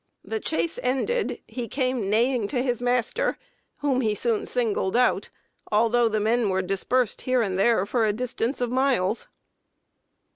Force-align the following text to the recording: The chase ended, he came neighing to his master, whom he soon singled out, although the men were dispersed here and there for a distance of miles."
The 0.25 0.39
chase 0.39 0.79
ended, 0.81 1.39
he 1.47 1.67
came 1.67 2.09
neighing 2.09 2.47
to 2.47 2.63
his 2.63 2.81
master, 2.81 3.37
whom 3.77 4.01
he 4.01 4.15
soon 4.15 4.47
singled 4.47 4.95
out, 4.95 5.29
although 5.71 6.09
the 6.09 6.19
men 6.19 6.49
were 6.49 6.63
dispersed 6.63 7.21
here 7.21 7.43
and 7.43 7.55
there 7.55 7.85
for 7.85 8.07
a 8.07 8.11
distance 8.11 8.61
of 8.61 8.71
miles." 8.71 9.27